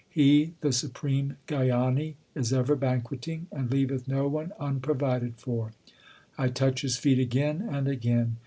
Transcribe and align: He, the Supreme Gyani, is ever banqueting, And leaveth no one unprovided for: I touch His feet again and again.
He, 0.09 0.53
the 0.61 0.71
Supreme 0.73 1.37
Gyani, 1.47 2.15
is 2.33 2.51
ever 2.51 2.75
banqueting, 2.75 3.45
And 3.51 3.69
leaveth 3.69 4.07
no 4.07 4.27
one 4.27 4.51
unprovided 4.59 5.35
for: 5.35 5.73
I 6.39 6.47
touch 6.49 6.81
His 6.81 6.97
feet 6.97 7.19
again 7.19 7.69
and 7.69 7.87
again. 7.87 8.37